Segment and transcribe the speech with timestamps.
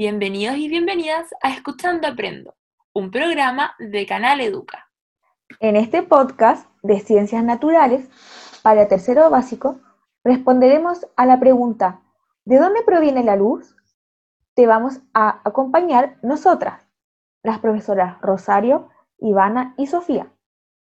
[0.00, 2.54] Bienvenidos y bienvenidas a Escuchando Aprendo,
[2.94, 4.90] un programa de Canal Educa.
[5.58, 8.08] En este podcast de Ciencias Naturales,
[8.62, 9.78] para tercero básico,
[10.24, 12.00] responderemos a la pregunta
[12.46, 13.76] ¿de dónde proviene la luz?
[14.54, 16.82] Te vamos a acompañar nosotras,
[17.42, 20.32] las profesoras Rosario, Ivana y Sofía.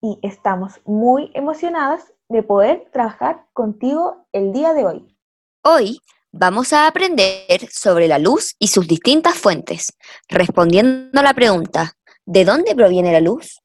[0.00, 5.16] Y estamos muy emocionadas de poder trabajar contigo el día de hoy.
[5.64, 5.98] Hoy
[6.32, 9.96] Vamos a aprender sobre la luz y sus distintas fuentes,
[10.28, 13.60] respondiendo a la pregunta, ¿de dónde proviene la luz?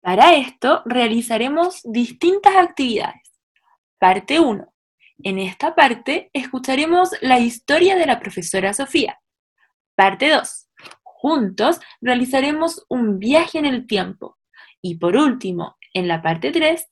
[0.00, 3.20] Para esto realizaremos distintas actividades.
[3.98, 4.66] Parte 1.
[5.24, 9.20] En esta parte escucharemos la historia de la profesora Sofía.
[9.94, 10.68] Parte 2.
[11.02, 14.38] Juntos realizaremos un viaje en el tiempo.
[14.80, 16.82] Y por último, en la parte 3,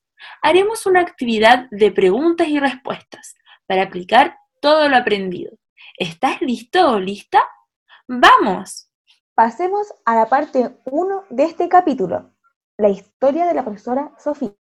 [0.43, 3.37] haremos una actividad de preguntas y respuestas
[3.67, 5.53] para aplicar todo lo aprendido.
[5.97, 7.43] ¿Estás listo o lista?
[8.07, 8.89] ¡Vamos!
[9.35, 12.33] Pasemos a la parte 1 de este capítulo,
[12.77, 14.53] la historia de la profesora Sofía.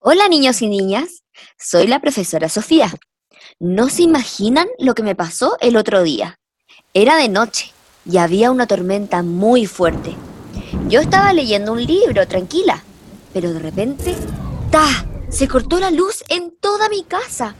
[0.00, 1.24] Hola niños y niñas,
[1.58, 2.90] soy la profesora Sofía.
[3.58, 6.38] No se imaginan lo que me pasó el otro día.
[6.92, 7.72] Era de noche
[8.04, 10.14] y había una tormenta muy fuerte.
[10.88, 12.82] Yo estaba leyendo un libro, tranquila,
[13.32, 14.14] pero de repente,
[14.70, 14.86] ¡ta!
[15.30, 17.54] Se cortó la luz en toda mi casa.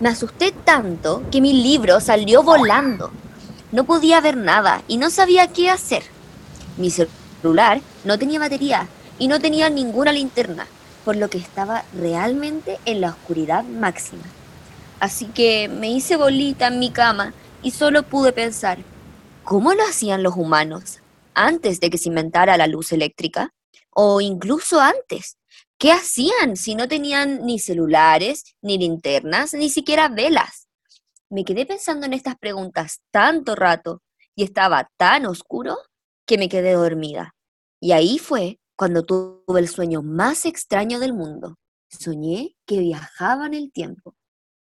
[0.00, 3.10] Me asusté tanto que mi libro salió volando.
[3.70, 6.02] No podía ver nada y no sabía qué hacer.
[6.78, 10.66] Mi celular no tenía batería y no tenía ninguna linterna,
[11.04, 14.22] por lo que estaba realmente en la oscuridad máxima.
[15.00, 18.78] Así que me hice bolita en mi cama y solo pude pensar,
[19.44, 21.00] ¿cómo lo hacían los humanos
[21.34, 23.52] antes de que se inventara la luz eléctrica?
[23.90, 25.36] O incluso antes.
[25.80, 30.68] ¿Qué hacían si no tenían ni celulares, ni linternas, ni siquiera velas?
[31.30, 34.02] Me quedé pensando en estas preguntas tanto rato
[34.34, 35.78] y estaba tan oscuro
[36.26, 37.34] que me quedé dormida.
[37.80, 41.56] Y ahí fue cuando tuve el sueño más extraño del mundo.
[41.88, 44.14] Soñé que viajaba en el tiempo.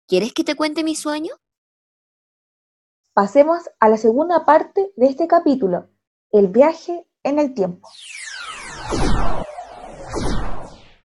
[0.09, 1.35] ¿Quieres que te cuente mi sueño?
[3.13, 5.87] Pasemos a la segunda parte de este capítulo,
[6.33, 7.87] el viaje en el tiempo.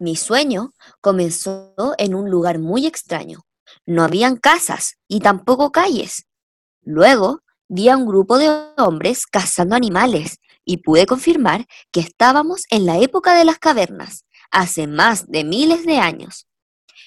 [0.01, 3.41] Mi sueño comenzó en un lugar muy extraño.
[3.85, 6.25] No habían casas y tampoco calles.
[6.81, 12.88] Luego vi a un grupo de hombres cazando animales y pude confirmar que estábamos en
[12.88, 16.47] la época de las cavernas, hace más de miles de años.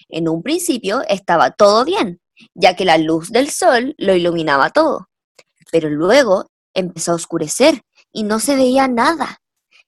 [0.09, 2.21] En un principio estaba todo bien,
[2.55, 5.09] ya que la luz del sol lo iluminaba todo.
[5.73, 7.83] Pero luego empezó a oscurecer
[8.13, 9.41] y no se veía nada.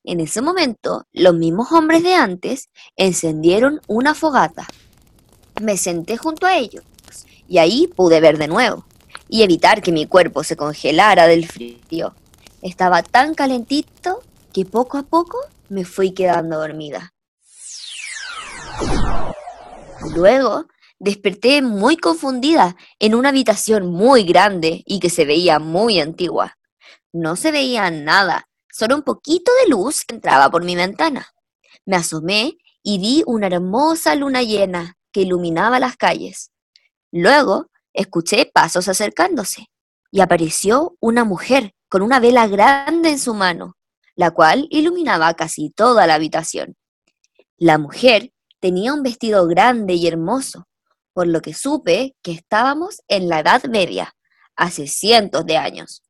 [0.08, 4.68] En ese momento, los mismos hombres de antes encendieron una fogata.
[5.60, 6.84] Me senté junto a ellos
[7.48, 8.86] y ahí pude ver de nuevo
[9.28, 12.14] y evitar que mi cuerpo se congelara del frío.
[12.62, 14.22] Estaba tan calentito
[14.52, 17.12] que poco a poco me fui quedando dormida.
[20.14, 20.66] Luego
[21.00, 26.56] desperté muy confundida en una habitación muy grande y que se veía muy antigua.
[27.12, 31.28] No se veía nada, Solo un poquito de luz entraba por mi ventana.
[31.86, 36.50] Me asomé y vi una hermosa luna llena que iluminaba las calles.
[37.10, 39.68] Luego escuché pasos acercándose
[40.10, 43.78] y apareció una mujer con una vela grande en su mano,
[44.14, 46.76] la cual iluminaba casi toda la habitación.
[47.56, 50.68] La mujer tenía un vestido grande y hermoso,
[51.14, 54.14] por lo que supe que estábamos en la Edad Media,
[54.54, 56.02] hace cientos de años.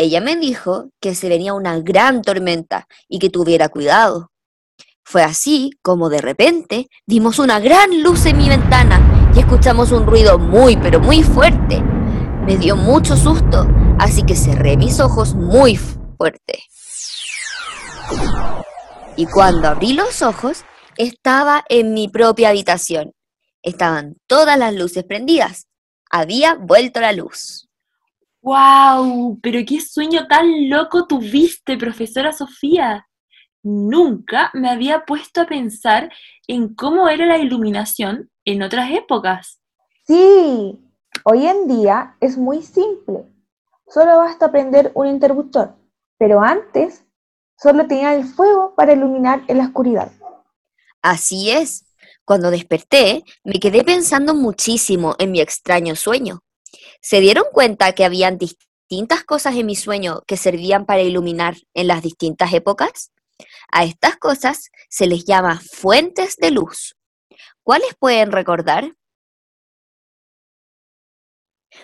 [0.00, 4.30] Ella me dijo que se venía una gran tormenta y que tuviera cuidado.
[5.02, 10.06] Fue así como de repente dimos una gran luz en mi ventana y escuchamos un
[10.06, 11.82] ruido muy pero muy fuerte.
[12.46, 13.66] Me dio mucho susto,
[13.98, 16.62] así que cerré mis ojos muy fuerte.
[19.16, 20.64] Y cuando abrí los ojos,
[20.96, 23.14] estaba en mi propia habitación.
[23.64, 25.66] Estaban todas las luces prendidas.
[26.08, 27.67] Había vuelto la luz.
[28.40, 29.40] ¡Wow!
[29.42, 33.06] Pero qué sueño tan loco tuviste, profesora Sofía.
[33.62, 36.12] Nunca me había puesto a pensar
[36.46, 39.60] en cómo era la iluminación en otras épocas.
[40.06, 40.78] Sí,
[41.24, 43.24] hoy en día es muy simple.
[43.88, 45.74] Solo basta prender un interruptor,
[46.16, 47.04] pero antes
[47.56, 50.12] solo tenía el fuego para iluminar en la oscuridad.
[51.02, 51.84] Así es.
[52.24, 56.40] Cuando desperté, me quedé pensando muchísimo en mi extraño sueño.
[57.00, 61.86] ¿Se dieron cuenta que habían distintas cosas en mi sueño que servían para iluminar en
[61.86, 63.12] las distintas épocas?
[63.70, 66.96] A estas cosas se les llama fuentes de luz.
[67.62, 68.94] ¿Cuáles pueden recordar?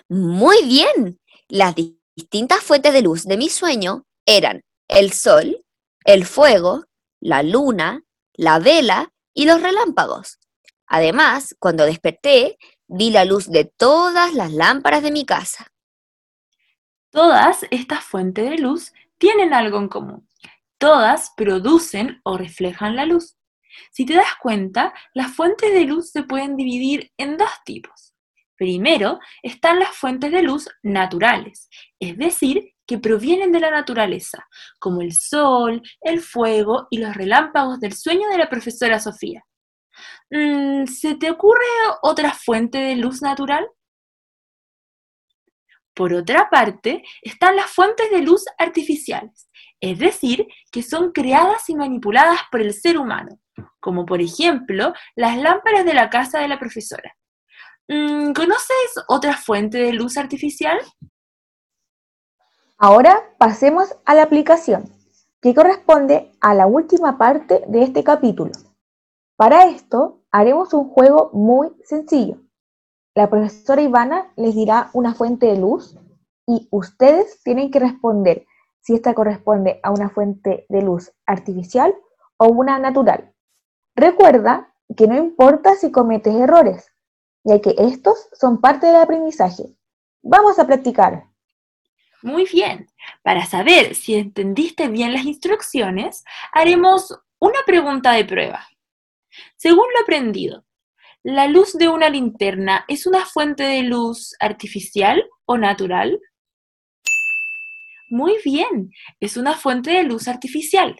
[0.09, 5.63] Muy bien, las distintas fuentes de luz de mi sueño eran el sol,
[6.03, 6.85] el fuego,
[7.19, 8.03] la luna,
[8.33, 10.39] la vela y los relámpagos.
[10.87, 15.71] Además, cuando desperté, vi la luz de todas las lámparas de mi casa.
[17.09, 20.29] Todas estas fuentes de luz tienen algo en común.
[20.77, 23.37] Todas producen o reflejan la luz.
[23.91, 28.13] Si te das cuenta, las fuentes de luz se pueden dividir en dos tipos.
[28.57, 34.47] Primero están las fuentes de luz naturales, es decir, que provienen de la naturaleza,
[34.79, 39.43] como el sol, el fuego y los relámpagos del sueño de la profesora Sofía.
[40.29, 41.65] Mm, ¿Se te ocurre
[42.01, 43.67] otra fuente de luz natural?
[45.93, 49.49] Por otra parte, están las fuentes de luz artificiales,
[49.79, 53.39] es decir, que son creadas y manipuladas por el ser humano,
[53.79, 57.15] como por ejemplo las lámparas de la casa de la profesora.
[57.87, 60.79] Mm, ¿Conoces otra fuente de luz artificial?
[62.77, 64.91] Ahora pasemos a la aplicación,
[65.41, 68.51] que corresponde a la última parte de este capítulo.
[69.37, 72.37] Para esto haremos un juego muy sencillo.
[73.15, 75.97] La profesora Ivana les dirá una fuente de luz
[76.47, 78.45] y ustedes tienen que responder
[78.79, 81.93] si esta corresponde a una fuente de luz artificial
[82.37, 83.33] o una natural.
[83.95, 86.91] Recuerda que no importa si cometes errores,
[87.43, 89.75] ya que estos son parte del aprendizaje.
[90.21, 91.25] Vamos a practicar.
[92.21, 92.87] Muy bien.
[93.21, 96.23] Para saber si entendiste bien las instrucciones,
[96.53, 98.65] haremos una pregunta de prueba.
[99.55, 100.65] Según lo aprendido,
[101.23, 106.19] ¿la luz de una linterna es una fuente de luz artificial o natural?
[108.09, 110.95] Muy bien, es una fuente de luz artificial,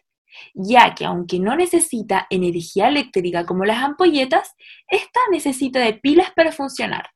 [0.53, 4.53] ya que aunque no necesita energía eléctrica como las ampolletas,
[4.87, 7.11] esta necesita de pilas para funcionar.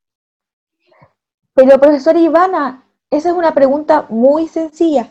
[1.54, 5.10] Pero profesora Ivana, esa es una pregunta muy sencilla.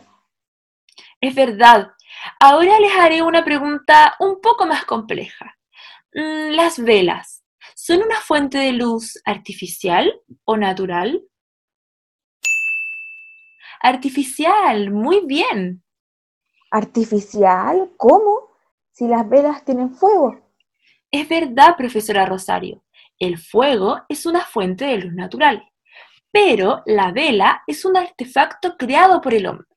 [1.21, 1.91] Es verdad.
[2.39, 5.58] Ahora les haré una pregunta un poco más compleja.
[6.13, 7.43] Mm, ¿Las velas
[7.75, 10.11] son una fuente de luz artificial
[10.45, 11.23] o natural?
[13.81, 15.83] Artificial, muy bien.
[16.71, 17.91] ¿Artificial?
[17.97, 18.49] ¿Cómo?
[18.91, 20.41] Si las velas tienen fuego.
[21.11, 22.83] Es verdad, profesora Rosario.
[23.17, 25.69] El fuego es una fuente de luz natural.
[26.31, 29.67] Pero la vela es un artefacto creado por el hombre,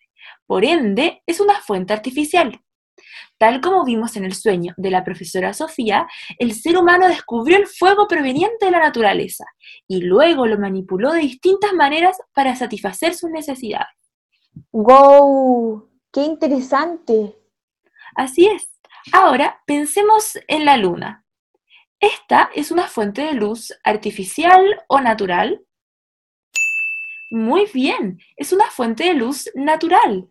[0.46, 2.61] por ende es una fuente artificial.
[3.38, 6.06] Tal como vimos en el sueño de la profesora Sofía,
[6.38, 9.44] el ser humano descubrió el fuego proveniente de la naturaleza
[9.88, 13.88] y luego lo manipuló de distintas maneras para satisfacer sus necesidades.
[14.70, 15.88] ¡Wow!
[16.12, 17.36] ¡Qué interesante!
[18.14, 18.68] Así es.
[19.12, 21.24] Ahora pensemos en la luna.
[21.98, 25.64] ¿Esta es una fuente de luz artificial o natural?
[27.30, 30.28] Muy bien, es una fuente de luz natural.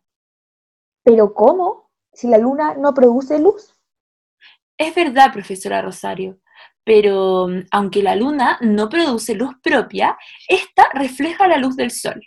[1.03, 1.90] ¿Pero cómo?
[2.13, 3.75] Si la luna no produce luz.
[4.77, 6.39] Es verdad, profesora Rosario,
[6.83, 12.21] pero mm, aunque la luna no produce luz propia, esta refleja la luz del sol.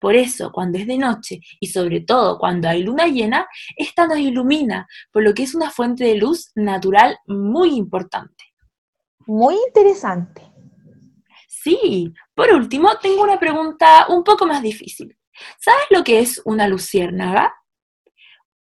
[0.00, 3.46] Por eso, cuando es de noche y sobre todo cuando hay luna llena,
[3.76, 8.44] esta nos ilumina, por lo que es una fuente de luz natural muy importante.
[9.26, 10.42] Muy interesante.
[11.48, 15.16] Sí, por último, tengo una pregunta un poco más difícil.
[15.60, 17.54] ¿Sabes lo que es una luciérnaga?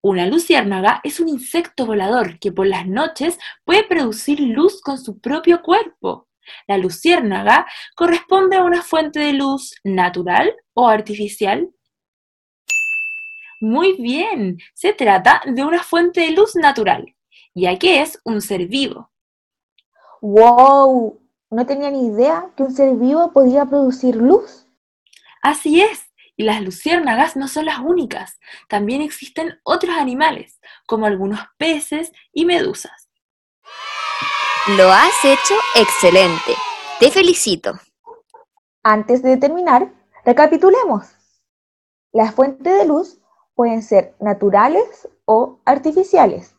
[0.09, 5.19] Una luciérnaga es un insecto volador que por las noches puede producir luz con su
[5.19, 6.29] propio cuerpo.
[6.67, 11.69] La luciérnaga corresponde a una fuente de luz natural o artificial.
[13.61, 17.15] Muy bien, se trata de una fuente de luz natural,
[17.55, 19.11] ya que es un ser vivo.
[20.23, 21.21] ¡Wow!
[21.51, 24.67] No tenía ni idea que un ser vivo podía producir luz.
[25.43, 26.08] Así es,
[26.39, 28.39] y las luciérnagas no son las únicas.
[28.69, 33.11] También existen otros animales, como algunos peces y medusas.
[34.77, 36.55] Lo has hecho excelente.
[37.01, 37.73] Te felicito.
[38.85, 39.93] Antes de terminar,
[40.25, 41.09] recapitulemos.
[42.13, 43.21] Las fuentes de luz
[43.55, 46.55] pueden ser naturales o artificiales.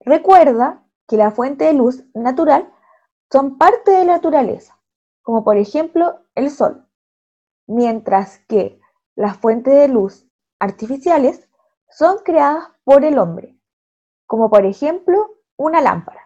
[0.00, 2.70] Recuerda que la fuente de luz natural
[3.32, 4.78] son parte de la naturaleza,
[5.22, 6.86] como por ejemplo el sol,
[7.66, 8.78] mientras que
[9.16, 10.26] las fuentes de luz
[10.60, 11.48] artificiales
[11.90, 13.58] son creadas por el hombre,
[14.26, 16.22] como por ejemplo una lámpara.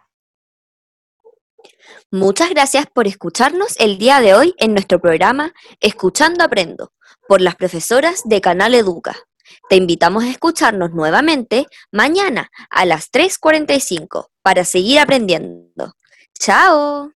[2.11, 6.91] Muchas gracias por escucharnos el día de hoy en nuestro programa Escuchando Aprendo
[7.27, 9.15] por las profesoras de Canal Educa.
[9.69, 15.93] Te invitamos a escucharnos nuevamente mañana a las 3.45 para seguir aprendiendo.
[16.37, 17.11] ¡Chao!